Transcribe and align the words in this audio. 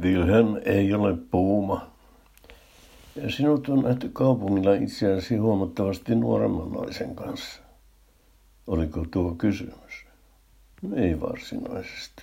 Wilhelm 0.00 0.56
ei 0.64 0.94
ole 0.94 1.16
puuma. 1.30 1.86
Sinut 3.28 3.68
on 3.68 3.82
nähty 3.82 4.08
kaupungilla 4.08 4.74
itseäsi 4.74 5.36
huomattavasti 5.36 6.14
nuoremman 6.14 6.72
naisen 6.72 7.14
kanssa. 7.14 7.60
Oliko 8.66 9.04
tuo 9.10 9.34
kysymys? 9.34 10.06
Ei 10.94 11.20
varsinaisesti. 11.20 12.22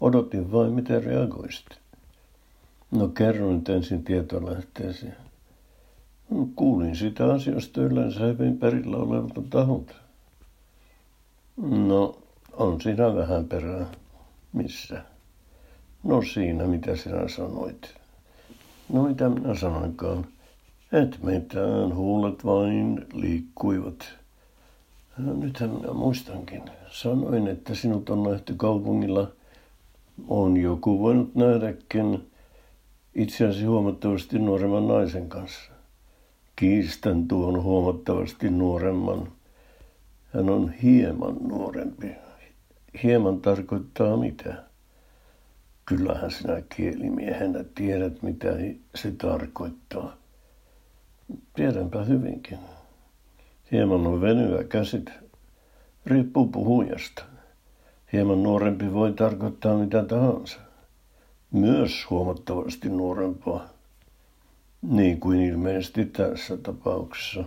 Odotin 0.00 0.52
vain, 0.52 0.72
miten 0.72 1.04
reagoisit. 1.04 1.66
No 2.90 3.08
kerro 3.08 3.52
nyt 3.52 3.68
ensin 3.68 4.04
tietolähteesi. 4.04 5.06
No, 6.30 6.48
kuulin 6.56 6.96
sitä 6.96 7.32
asioista 7.32 7.80
yleensä 7.80 8.20
hyvin 8.20 8.58
perillä 8.58 8.96
olevalta 8.96 9.42
taholta. 9.50 9.94
No, 11.56 12.18
on 12.52 12.80
siinä 12.80 13.14
vähän 13.14 13.44
perää. 13.44 13.86
Missä? 14.52 15.13
No 16.04 16.22
siinä, 16.22 16.66
mitä 16.66 16.96
sinä 16.96 17.28
sanoit. 17.28 17.94
No 18.92 19.02
mitä 19.02 19.28
minä 19.28 19.54
sanoinkaan. 19.54 20.26
Et 20.92 21.22
mitään, 21.22 21.94
huulet 21.94 22.44
vain 22.44 23.06
liikkuivat. 23.12 24.04
No, 25.18 25.32
nythän 25.32 25.70
minä 25.70 25.92
muistankin. 25.92 26.62
Sanoin, 26.90 27.48
että 27.48 27.74
sinut 27.74 28.10
on 28.10 28.22
nähty 28.22 28.54
kaupungilla. 28.56 29.30
On 30.28 30.56
joku 30.56 31.00
voinut 31.00 31.34
nähdäkin 31.34 32.30
itseäsi 33.14 33.64
huomattavasti 33.64 34.38
nuoremman 34.38 34.88
naisen 34.88 35.28
kanssa. 35.28 35.72
Kiistän 36.56 37.28
tuon 37.28 37.62
huomattavasti 37.62 38.50
nuoremman. 38.50 39.32
Hän 40.34 40.50
on 40.50 40.72
hieman 40.72 41.36
nuorempi. 41.40 42.10
Hieman 43.02 43.40
tarkoittaa 43.40 44.16
mitä? 44.16 44.73
Kyllähän 45.86 46.30
sinä 46.30 46.62
kielimiehenä 46.76 47.64
tiedät, 47.74 48.22
mitä 48.22 48.48
se 48.94 49.10
tarkoittaa. 49.10 50.16
Tiedänpä 51.54 52.04
hyvinkin. 52.04 52.58
Hieman 53.72 54.06
on 54.06 54.20
venyä 54.20 54.64
käsit. 54.64 55.10
Riippuu 56.06 56.46
puhujasta. 56.46 57.24
Hieman 58.12 58.42
nuorempi 58.42 58.92
voi 58.92 59.12
tarkoittaa 59.12 59.78
mitä 59.78 60.04
tahansa. 60.04 60.58
Myös 61.50 62.10
huomattavasti 62.10 62.88
nuorempaa. 62.88 63.68
Niin 64.82 65.20
kuin 65.20 65.40
ilmeisesti 65.40 66.04
tässä 66.04 66.56
tapauksessa. 66.56 67.44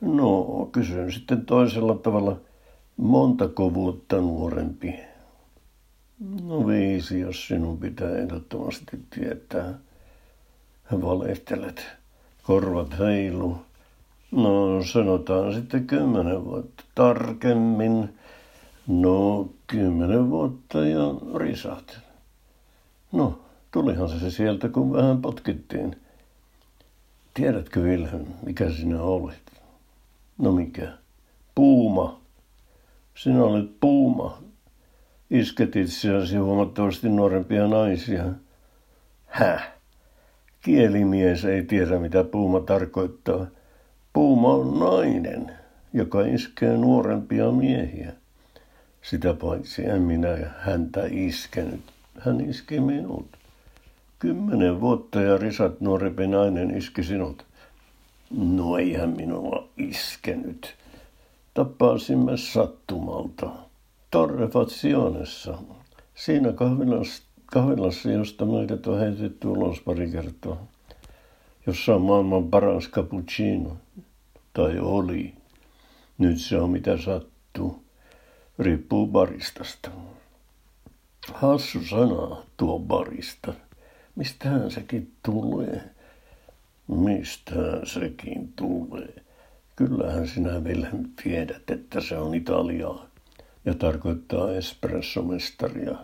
No, 0.00 0.44
kysyn 0.72 1.12
sitten 1.12 1.46
toisella 1.46 1.94
tavalla. 1.94 2.40
Montako 2.96 3.74
vuotta 3.74 4.16
nuorempi? 4.16 5.11
No 6.22 6.66
viisi, 6.66 7.20
jos 7.20 7.46
sinun 7.46 7.78
pitää 7.78 8.18
ehdottomasti 8.18 9.00
tietää. 9.10 9.74
Valehtelet. 10.92 11.86
Korvat 12.42 12.98
heilu. 12.98 13.56
No 14.30 14.84
sanotaan 14.84 15.54
sitten 15.54 15.86
kymmenen 15.86 16.44
vuotta. 16.44 16.84
Tarkemmin. 16.94 18.14
No 18.86 19.48
kymmenen 19.66 20.30
vuotta 20.30 20.86
ja 20.86 21.04
risat. 21.36 21.98
No, 23.12 23.38
tulihan 23.70 24.08
se 24.08 24.30
sieltä, 24.30 24.68
kun 24.68 24.92
vähän 24.92 25.22
potkittiin. 25.22 25.96
Tiedätkö, 27.34 27.80
Wilhelm, 27.80 28.26
mikä 28.46 28.70
sinä 28.70 29.02
olet? 29.02 29.52
No 30.38 30.52
mikä? 30.52 30.92
Puuma. 31.54 32.20
Sinä 33.14 33.44
olet 33.44 33.80
puuma. 33.80 34.42
Isket 35.32 35.76
itseäsi 35.76 36.36
huomattavasti 36.36 37.08
nuorempia 37.08 37.68
naisia. 37.68 38.24
Häh? 39.26 39.72
Kielimies 40.60 41.44
ei 41.44 41.62
tiedä, 41.62 41.98
mitä 41.98 42.24
puuma 42.24 42.60
tarkoittaa. 42.60 43.46
Puuma 44.12 44.48
on 44.48 44.78
nainen, 44.78 45.52
joka 45.92 46.20
iskee 46.20 46.76
nuorempia 46.76 47.50
miehiä. 47.50 48.12
Sitä 49.02 49.34
paitsi 49.34 49.86
en 49.86 50.02
minä 50.02 50.36
häntä 50.58 51.00
iskenyt. 51.10 51.80
Hän 52.18 52.50
iski 52.50 52.80
minut. 52.80 53.26
Kymmenen 54.18 54.80
vuotta 54.80 55.20
ja 55.20 55.38
risat 55.38 55.80
nuorempi 55.80 56.26
nainen 56.26 56.76
iski 56.76 57.02
sinut. 57.02 57.44
No 58.30 58.78
ei 58.78 58.94
hän 58.94 59.10
minua 59.10 59.68
iskenyt. 59.76 60.74
Tapasimme 61.54 62.36
sattumalta. 62.36 63.71
Torrefatsionessa. 64.12 65.58
Siinä 66.14 66.52
kahvilassa, 66.52 67.22
kahvilassa 67.46 68.10
josta 68.10 68.44
meidät 68.44 68.86
on 68.86 68.98
heitetty 68.98 69.48
ulos 69.48 69.80
pari 69.80 70.10
kertaa. 70.10 70.66
Jossa 71.66 71.94
on 71.94 72.02
maailman 72.02 72.48
paras 72.48 72.88
cappuccino. 72.90 73.76
Tai 74.52 74.78
oli. 74.78 75.34
Nyt 76.18 76.40
se 76.40 76.60
on 76.60 76.70
mitä 76.70 76.96
sattuu. 76.96 77.84
Riippuu 78.58 79.06
baristasta. 79.06 79.90
Hassu 81.32 81.84
sana 81.84 82.36
tuo 82.56 82.78
barista. 82.78 83.52
Mistähän 84.16 84.70
sekin 84.70 85.12
tulee? 85.22 85.90
Mistä 86.88 87.54
sekin 87.84 88.52
tulee? 88.56 89.14
Kyllähän 89.76 90.28
sinä 90.28 90.60
Wilhelm 90.60 91.04
tiedät, 91.22 91.70
että 91.70 92.00
se 92.00 92.16
on 92.16 92.34
Italiaa 92.34 93.11
ja 93.64 93.74
tarkoittaa 93.74 94.52
espressomestaria. 94.52 95.98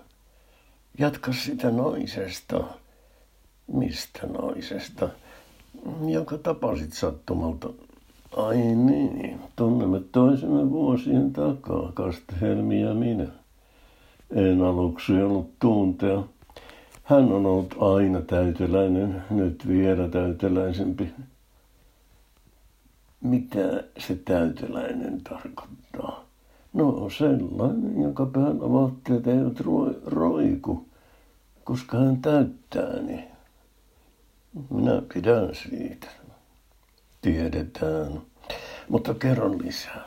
Jatka 0.98 1.32
sitä 1.32 1.70
naisesta. 1.70 2.64
Mistä 3.72 4.26
naisesta? 4.26 5.08
Jonka 6.06 6.38
tapasit 6.38 6.92
sattumalta. 6.92 7.68
Ai 8.36 8.56
niin, 8.56 9.40
tunnemme 9.56 10.00
toisemme 10.12 10.70
vuosien 10.70 11.32
takaa, 11.32 11.92
Kastehelmi 11.94 12.80
ja 12.80 12.94
minä. 12.94 13.26
En 14.30 14.62
aluksi 14.62 15.22
ollut 15.22 15.58
tuntea. 15.58 16.22
Hän 17.02 17.32
on 17.32 17.46
ollut 17.46 17.74
aina 17.80 18.20
täyteläinen, 18.20 19.22
nyt 19.30 19.68
vielä 19.68 20.08
täyteläisempi. 20.08 21.10
Mitä 23.20 23.84
se 23.98 24.14
täyteläinen 24.14 25.20
tarkoittaa? 25.20 26.27
No 26.72 27.10
sellainen, 27.10 28.02
jonka 28.02 28.26
päällä 28.26 28.72
vaatteet 28.72 29.26
eivät 29.26 29.60
roiku, 30.06 30.86
koska 31.64 31.98
hän 31.98 32.22
täyttää 32.22 33.02
ne. 33.02 33.28
Minä 34.70 35.02
pidän 35.14 35.54
siitä. 35.54 36.06
Tiedetään. 37.22 38.20
Mutta 38.88 39.14
kerron 39.14 39.58
lisää. 39.62 40.04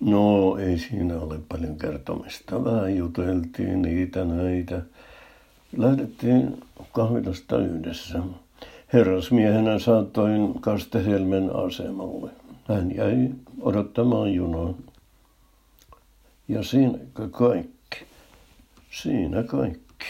No, 0.00 0.56
ei 0.56 0.78
siinä 0.78 1.20
ole 1.20 1.40
paljon 1.48 1.76
kertomista. 1.76 2.64
Vähän 2.64 2.96
juteltiin 2.96 3.82
niitä 3.82 4.24
näitä. 4.24 4.82
Lähdettiin 5.76 6.60
kahvilasta 6.92 7.58
yhdessä. 7.58 8.22
Herrasmiehenä 8.92 9.78
saatoin 9.78 10.60
Kastehelmen 10.60 11.56
asemalle. 11.56 12.30
Hän 12.68 12.96
jäi 12.96 13.30
odottamaan 13.60 14.34
junaa. 14.34 14.74
Ja 16.48 16.62
siinä 16.62 16.98
kaikki. 17.30 18.04
Siinä 18.90 19.42
kaikki. 19.42 20.06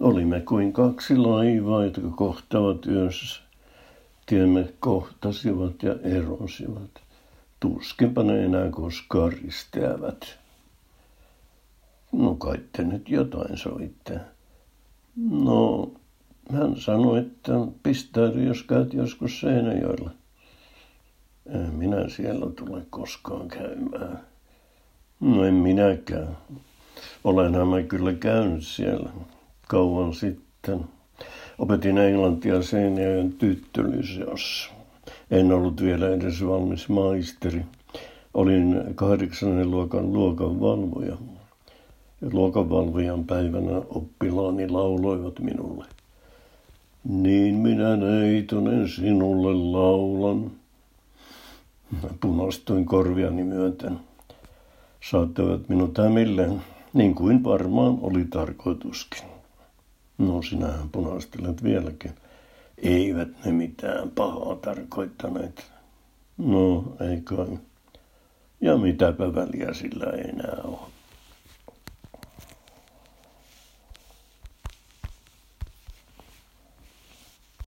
Olimme 0.00 0.40
kuin 0.40 0.72
kaksi 0.72 1.16
laivaa, 1.16 1.84
jotka 1.84 2.10
kohtavat 2.16 2.86
yössä. 2.86 3.42
Tiemme 4.26 4.72
kohtasivat 4.80 5.82
ja 5.82 5.94
erosivat. 6.02 6.90
Tuskinpa 7.60 8.22
ne 8.22 8.44
enää 8.44 8.70
koskaan 8.70 9.32
risteävät. 9.32 10.38
No 12.12 12.34
kai 12.34 12.58
te 12.72 12.84
nyt 12.84 13.08
jotain 13.08 13.56
soitte. 13.58 14.20
No, 15.30 15.92
hän 16.52 16.76
sanoi, 16.76 17.18
että 17.18 17.52
pistäydy, 17.82 18.44
jos 18.44 18.62
käyt 18.62 18.94
joskus 18.94 19.40
Seinäjoella. 19.40 20.10
En 21.46 21.74
minä 21.74 22.08
siellä 22.08 22.50
tule 22.50 22.86
koskaan 22.90 23.48
käymään. 23.48 24.20
No 25.20 25.44
en 25.44 25.54
minäkään. 25.54 26.36
Olenhan 27.24 27.68
mä 27.68 27.82
kyllä 27.82 28.12
käynyt 28.12 28.66
siellä 28.66 29.10
kauan 29.68 30.14
sitten. 30.14 30.80
Opetin 31.58 31.98
englantia 31.98 32.62
Seinäjoen 32.62 33.32
tyttölyseossa. 33.32 34.70
En 35.30 35.52
ollut 35.52 35.82
vielä 35.82 36.08
edes 36.08 36.46
valmis 36.46 36.88
maisteri. 36.88 37.62
Olin 38.34 38.82
kahdeksannen 38.94 39.70
luokan 39.70 40.12
luokanvalvoja. 40.12 41.16
Luokanvalvojan 42.32 43.24
päivänä 43.24 43.76
oppilaani 43.88 44.68
lauloivat 44.68 45.38
minulle. 45.38 45.84
Niin 47.04 47.54
minä 47.54 47.96
neitonen 47.96 48.88
sinulle 48.88 49.54
laulan. 49.78 50.50
Punastuin 52.20 52.84
korviani 52.84 53.44
myöten. 53.44 54.07
Saattoivat 55.00 55.68
minut 55.68 55.98
hämilleen, 55.98 56.62
niin 56.92 57.14
kuin 57.14 57.44
varmaan 57.44 57.98
oli 58.02 58.24
tarkoituskin. 58.24 59.28
No 60.18 60.42
sinähän 60.42 60.88
punastelet 60.88 61.62
vieläkin. 61.62 62.12
Eivät 62.78 63.28
ne 63.44 63.52
mitään 63.52 64.10
pahaa 64.10 64.56
tarkoittaneet. 64.56 65.70
No, 66.38 66.84
ei 67.10 67.20
kai. 67.20 67.58
Ja 68.60 68.76
mitäpä 68.76 69.34
väliä 69.34 69.74
sillä 69.74 70.04
ei 70.04 70.28
enää 70.28 70.58
ole. 70.64 70.97